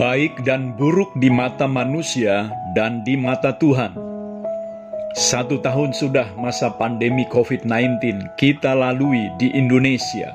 [0.00, 3.92] baik dan buruk di mata manusia dan di mata Tuhan.
[5.12, 10.32] Satu tahun sudah masa pandemi COVID-19 kita lalui di Indonesia.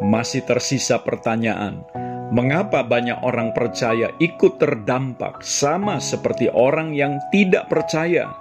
[0.00, 1.84] Masih tersisa pertanyaan,
[2.32, 8.32] mengapa banyak orang percaya ikut terdampak sama seperti orang yang tidak percaya?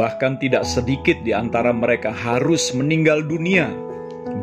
[0.00, 3.68] Bahkan tidak sedikit di antara mereka harus meninggal dunia.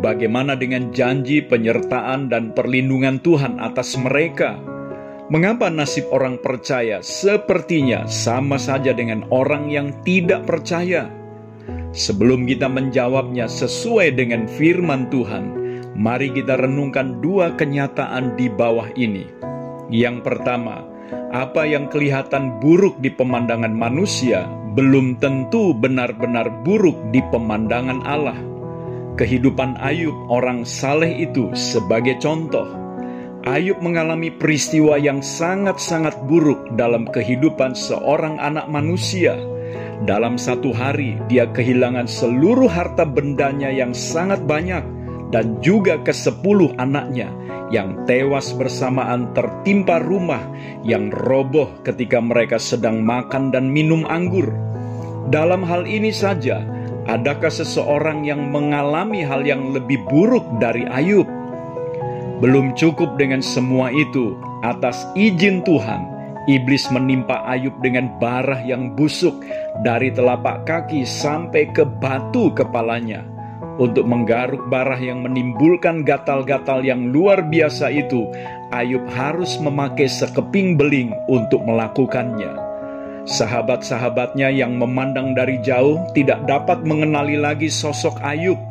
[0.06, 4.67] Bagaimana dengan janji penyertaan dan perlindungan Tuhan atas mereka?
[5.28, 11.12] Mengapa nasib orang percaya sepertinya sama saja dengan orang yang tidak percaya?
[11.92, 15.46] Sebelum kita menjawabnya sesuai dengan firman Tuhan,
[16.00, 19.28] mari kita renungkan dua kenyataan di bawah ini.
[19.92, 20.88] Yang pertama,
[21.36, 24.48] apa yang kelihatan buruk di pemandangan manusia
[24.80, 28.40] belum tentu benar-benar buruk di pemandangan Allah.
[29.20, 32.87] Kehidupan Ayub, orang saleh itu, sebagai contoh
[33.46, 39.38] Ayub mengalami peristiwa yang sangat-sangat buruk dalam kehidupan seorang anak manusia.
[40.10, 44.82] Dalam satu hari, dia kehilangan seluruh harta bendanya yang sangat banyak,
[45.30, 47.30] dan juga ke sepuluh anaknya
[47.68, 50.42] yang tewas bersamaan tertimpa rumah
[50.88, 54.48] yang roboh ketika mereka sedang makan dan minum anggur.
[55.28, 56.64] Dalam hal ini saja,
[57.12, 61.28] adakah seseorang yang mengalami hal yang lebih buruk dari Ayub?
[62.38, 66.06] Belum cukup dengan semua itu, atas izin Tuhan,
[66.46, 69.34] iblis menimpa Ayub dengan barah yang busuk
[69.82, 73.26] dari telapak kaki sampai ke batu kepalanya.
[73.82, 78.30] Untuk menggaruk barah yang menimbulkan gatal-gatal yang luar biasa itu,
[78.70, 82.54] Ayub harus memakai sekeping beling untuk melakukannya.
[83.26, 88.62] Sahabat-sahabatnya yang memandang dari jauh tidak dapat mengenali lagi sosok Ayub.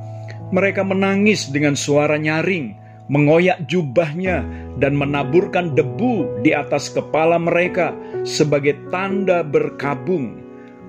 [0.54, 4.42] Mereka menangis dengan suara nyaring mengoyak jubahnya,
[4.76, 7.96] dan menaburkan debu di atas kepala mereka
[8.26, 10.42] sebagai tanda berkabung.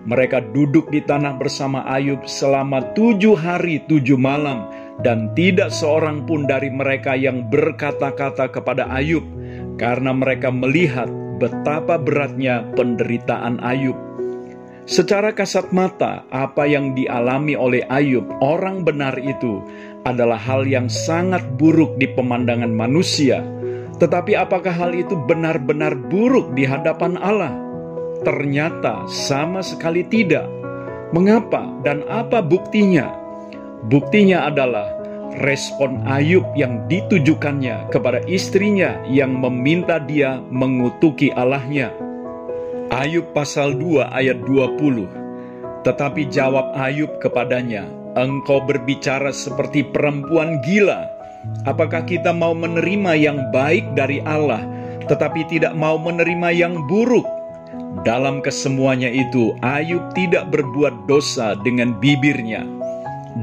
[0.08, 4.68] Mereka duduk di tanah bersama Ayub selama tujuh hari tujuh malam,
[5.04, 9.24] dan tidak seorang pun dari mereka yang berkata-kata kepada Ayub,
[9.76, 14.00] karena mereka melihat betapa beratnya penderitaan Ayub.
[14.88, 19.60] Secara kasat mata, apa yang dialami oleh Ayub, orang benar itu,
[20.08, 23.44] adalah hal yang sangat buruk di pemandangan manusia.
[24.00, 27.52] Tetapi, apakah hal itu benar-benar buruk di hadapan Allah?
[28.24, 30.48] Ternyata sama sekali tidak.
[31.12, 33.12] Mengapa dan apa buktinya?
[33.92, 34.88] Buktinya adalah
[35.44, 42.07] respon Ayub yang ditujukannya kepada istrinya yang meminta dia mengutuki Allahnya.
[42.88, 45.84] Ayub pasal 2 ayat 20.
[45.84, 47.84] Tetapi jawab Ayub kepadanya,
[48.16, 51.04] Engkau berbicara seperti perempuan gila.
[51.68, 54.64] Apakah kita mau menerima yang baik dari Allah,
[55.04, 57.28] tetapi tidak mau menerima yang buruk?
[58.08, 62.64] Dalam kesemuanya itu, Ayub tidak berbuat dosa dengan bibirnya.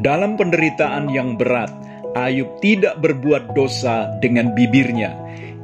[0.00, 1.68] Dalam penderitaan yang berat,
[2.16, 5.12] Ayub tidak berbuat dosa dengan bibirnya.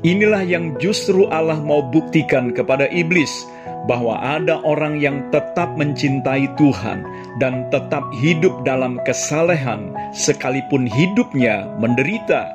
[0.04, 3.48] Inilah yang justru Allah mau buktikan kepada iblis
[3.88, 7.04] bahwa ada orang yang tetap mencintai Tuhan
[7.41, 12.48] dan tetap hidup dalam kesalehan sekalipun hidupnya menderita.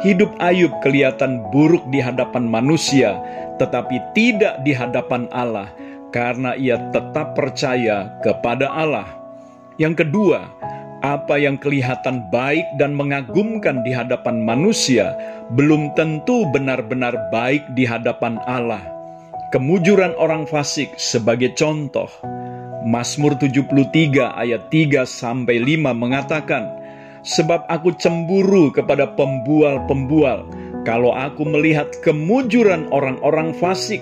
[0.00, 3.20] Hidup Ayub kelihatan buruk di hadapan manusia,
[3.60, 5.68] tetapi tidak di hadapan Allah
[6.08, 9.04] karena ia tetap percaya kepada Allah.
[9.76, 10.48] Yang kedua,
[11.00, 15.16] apa yang kelihatan baik dan mengagumkan di hadapan manusia
[15.56, 18.99] belum tentu benar-benar baik di hadapan Allah.
[19.50, 22.06] Kemujuran orang fasik sebagai contoh.
[22.86, 26.70] Mazmur 73 ayat 3 sampai 5 mengatakan,
[27.26, 30.46] "Sebab aku cemburu kepada pembual-pembual
[30.86, 33.98] kalau aku melihat kemujuran orang-orang fasik,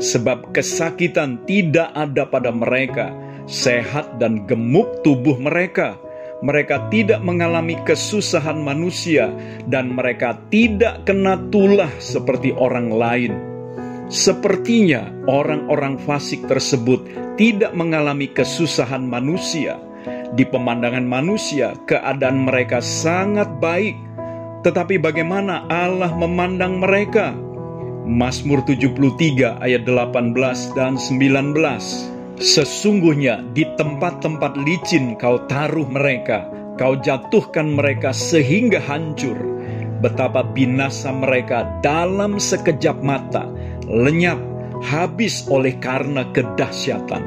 [0.00, 3.12] sebab kesakitan tidak ada pada mereka,
[3.44, 6.00] sehat dan gemuk tubuh mereka."
[6.40, 9.28] Mereka tidak mengalami kesusahan manusia,
[9.68, 13.57] dan mereka tidak kena tulah seperti orang lain
[14.08, 17.04] Sepertinya orang-orang fasik tersebut
[17.36, 19.76] tidak mengalami kesusahan manusia.
[20.32, 23.96] Di pemandangan manusia, keadaan mereka sangat baik.
[24.64, 27.36] Tetapi bagaimana Allah memandang mereka?
[28.08, 31.52] Mazmur 73 ayat 18 dan 19.
[32.40, 36.48] Sesungguhnya di tempat-tempat licin kau taruh mereka,
[36.80, 39.36] kau jatuhkan mereka sehingga hancur.
[40.00, 43.50] Betapa binasa mereka dalam sekejap mata,
[43.88, 44.38] lenyap,
[44.84, 47.24] habis oleh karena kedahsyatan.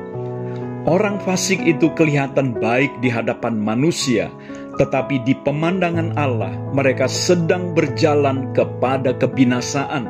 [0.86, 4.34] Orang fasik itu kelihatan baik di hadapan manusia,
[4.82, 10.10] tetapi di pemandangan Allah mereka sedang berjalan kepada kebinasaan.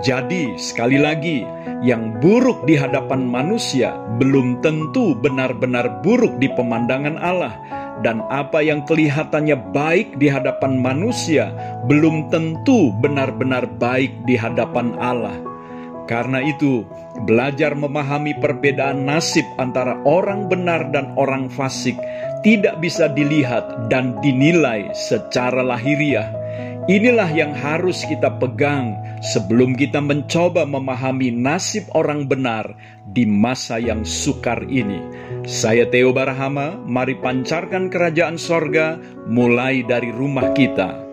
[0.00, 1.44] Jadi, sekali lagi,
[1.84, 7.52] yang buruk di hadapan manusia belum tentu benar-benar buruk di pemandangan Allah,
[8.00, 11.52] dan apa yang kelihatannya baik di hadapan manusia
[11.84, 15.49] belum tentu benar-benar baik di hadapan Allah.
[16.10, 16.82] Karena itu,
[17.22, 21.94] belajar memahami perbedaan nasib antara orang benar dan orang fasik
[22.42, 26.40] tidak bisa dilihat dan dinilai secara lahiriah
[26.90, 32.72] Inilah yang harus kita pegang sebelum kita mencoba memahami nasib orang benar
[33.04, 34.98] di masa yang sukar ini.
[35.46, 38.96] Saya Theo Barahama, mari pancarkan kerajaan sorga
[39.30, 41.09] mulai dari rumah kita.